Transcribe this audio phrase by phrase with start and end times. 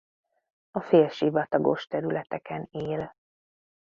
[0.71, 3.13] A félsivatagos területeken él.